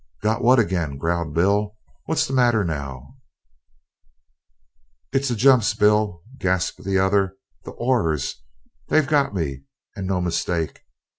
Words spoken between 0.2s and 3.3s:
"Got what agin?" growled Bill. "What's the matter now?"